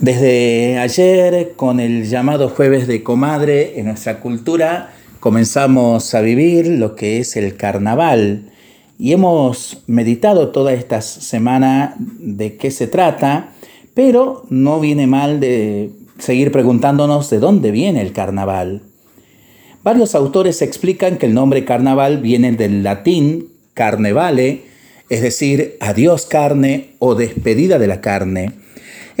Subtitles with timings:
[0.00, 6.96] Desde ayer, con el llamado jueves de comadre, en nuestra cultura comenzamos a vivir lo
[6.96, 8.50] que es el carnaval
[8.98, 13.52] y hemos meditado toda esta semana de qué se trata,
[13.92, 18.80] pero no viene mal de seguir preguntándonos de dónde viene el carnaval.
[19.82, 24.62] Varios autores explican que el nombre carnaval viene del latín carnevale,
[25.10, 28.59] es decir, adiós carne o despedida de la carne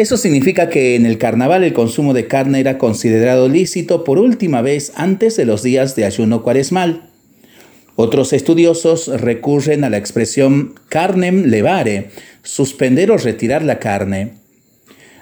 [0.00, 4.62] eso significa que en el carnaval el consumo de carne era considerado lícito por última
[4.62, 7.10] vez antes de los días de ayuno cuaresmal.
[7.96, 12.10] Otros estudiosos recurren a la expresión carnem levare,
[12.42, 14.36] suspender o retirar la carne.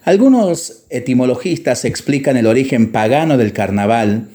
[0.04, 4.28] Algunos etimologistas explican el origen pagano del carnaval,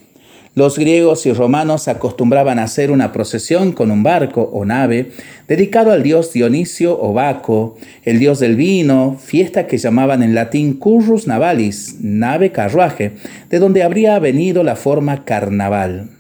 [0.56, 5.12] los griegos y romanos acostumbraban a hacer una procesión con un barco o nave
[5.48, 10.74] dedicado al dios Dionisio o Baco, el dios del vino, fiesta que llamaban en latín
[10.76, 13.14] currus navalis, nave carruaje,
[13.50, 16.12] de donde habría venido la forma carnaval.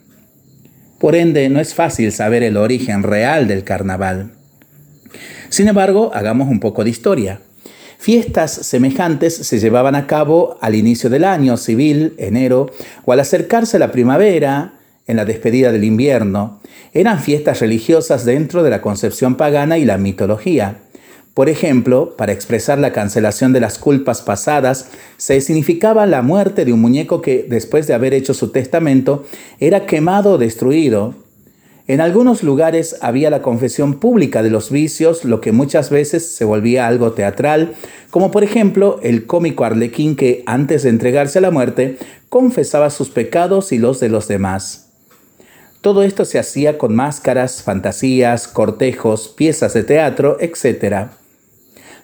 [0.97, 4.31] Por ende, no es fácil saber el origen real del carnaval.
[5.49, 7.41] Sin embargo, hagamos un poco de historia.
[8.03, 12.69] Fiestas semejantes se llevaban a cabo al inicio del año civil, enero,
[13.05, 14.73] o al acercarse la primavera,
[15.07, 16.59] en la despedida del invierno.
[16.93, 20.79] Eran fiestas religiosas dentro de la concepción pagana y la mitología.
[21.33, 26.73] Por ejemplo, para expresar la cancelación de las culpas pasadas, se significaba la muerte de
[26.73, 29.23] un muñeco que, después de haber hecho su testamento,
[29.61, 31.15] era quemado o destruido,
[31.85, 36.45] en algunos lugares había la confesión pública de los vicios, lo que muchas veces se
[36.45, 37.73] volvía algo teatral,
[38.09, 41.97] como por ejemplo el cómico Arlequín que, antes de entregarse a la muerte,
[42.29, 44.91] confesaba sus pecados y los de los demás.
[45.81, 51.09] Todo esto se hacía con máscaras, fantasías, cortejos, piezas de teatro, etc.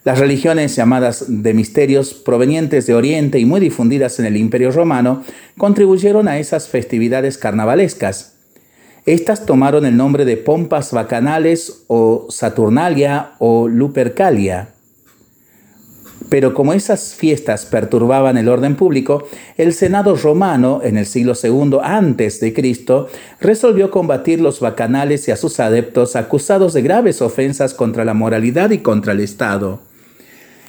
[0.04, 5.24] Las religiones llamadas de misterios provenientes de Oriente y muy difundidas en el Imperio Romano
[5.58, 8.39] contribuyeron a esas festividades carnavalescas.
[9.10, 14.70] Estas tomaron el nombre de pompas bacanales o Saturnalia o Lupercalia.
[16.30, 19.28] Pero como esas fiestas perturbaban el orden público,
[19.58, 23.08] el Senado romano en el siglo II antes de Cristo
[23.42, 28.70] resolvió combatir los bacanales y a sus adeptos acusados de graves ofensas contra la moralidad
[28.70, 29.80] y contra el Estado.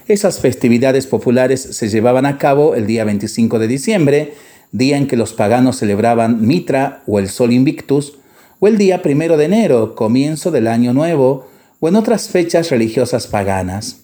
[0.08, 4.32] Esas festividades populares se llevaban a cabo el día 25 de diciembre,
[4.72, 8.16] día en que los paganos celebraban Mitra o el Sol Invictus,
[8.60, 11.48] o el día primero de enero, comienzo del año nuevo,
[11.80, 14.02] o en otras fechas religiosas paganas.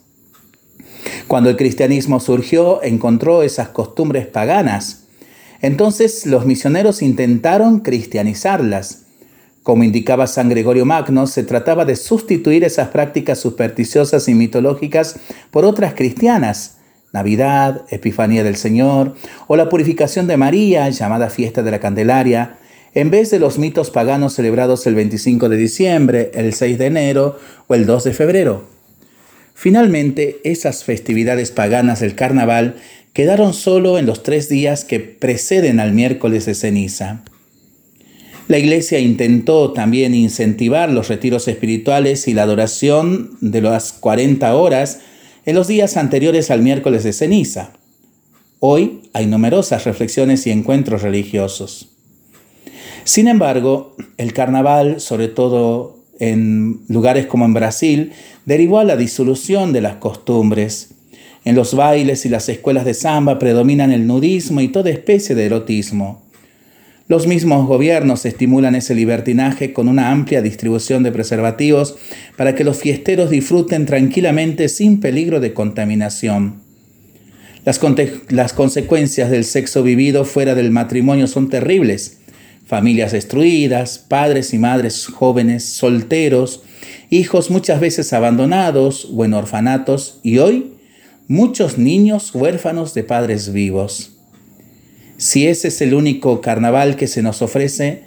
[1.28, 5.04] Cuando el cristianismo surgió, encontró esas costumbres paganas.
[5.60, 9.02] Entonces los misioneros intentaron cristianizarlas.
[9.62, 15.16] Como indicaba San Gregorio Magno, se trataba de sustituir esas prácticas supersticiosas y mitológicas
[15.50, 16.78] por otras cristianas,
[17.12, 19.16] Navidad, Epifanía del Señor,
[19.48, 22.58] o la purificación de María, llamada Fiesta de la Candelaria,
[22.96, 27.38] en vez de los mitos paganos celebrados el 25 de diciembre, el 6 de enero
[27.66, 28.64] o el 2 de febrero.
[29.52, 32.76] Finalmente, esas festividades paganas del carnaval
[33.12, 37.22] quedaron solo en los tres días que preceden al miércoles de ceniza.
[38.48, 45.00] La iglesia intentó también incentivar los retiros espirituales y la adoración de las 40 horas
[45.44, 47.74] en los días anteriores al miércoles de ceniza.
[48.58, 51.95] Hoy hay numerosas reflexiones y encuentros religiosos.
[53.06, 58.10] Sin embargo, el carnaval, sobre todo en lugares como en Brasil,
[58.46, 60.88] derivó a la disolución de las costumbres.
[61.44, 65.46] En los bailes y las escuelas de samba predominan el nudismo y toda especie de
[65.46, 66.24] erotismo.
[67.06, 71.96] Los mismos gobiernos estimulan ese libertinaje con una amplia distribución de preservativos
[72.36, 76.56] para que los fiesteros disfruten tranquilamente sin peligro de contaminación.
[77.64, 77.80] Las,
[78.30, 82.18] las consecuencias del sexo vivido fuera del matrimonio son terribles
[82.66, 86.62] familias destruidas, padres y madres jóvenes solteros,
[87.10, 90.72] hijos muchas veces abandonados o en orfanatos y hoy
[91.28, 94.18] muchos niños huérfanos de padres vivos.
[95.16, 98.02] Si ese es el único carnaval que se nos ofrece,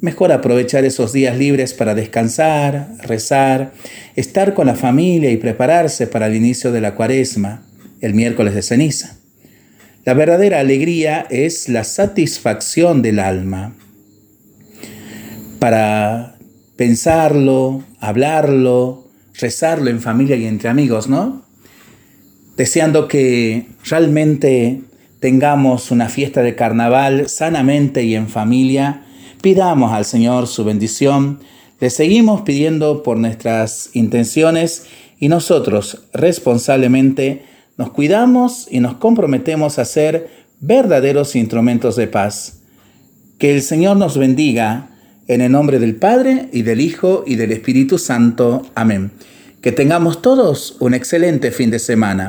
[0.00, 3.72] mejor aprovechar esos días libres para descansar, rezar,
[4.14, 7.66] estar con la familia y prepararse para el inicio de la cuaresma,
[8.00, 9.16] el miércoles de ceniza.
[10.04, 13.74] La verdadera alegría es la satisfacción del alma
[15.62, 16.38] para
[16.74, 19.06] pensarlo, hablarlo,
[19.38, 21.42] rezarlo en familia y entre amigos, ¿no?
[22.56, 24.82] Deseando que realmente
[25.20, 29.04] tengamos una fiesta de carnaval sanamente y en familia,
[29.40, 31.38] pidamos al Señor su bendición,
[31.78, 34.86] le seguimos pidiendo por nuestras intenciones
[35.20, 37.44] y nosotros responsablemente
[37.78, 40.28] nos cuidamos y nos comprometemos a ser
[40.58, 42.62] verdaderos instrumentos de paz.
[43.38, 44.88] Que el Señor nos bendiga
[45.34, 48.66] en el nombre del Padre y del Hijo y del Espíritu Santo.
[48.74, 49.10] Amén.
[49.60, 52.20] Que tengamos todos un excelente fin de semana.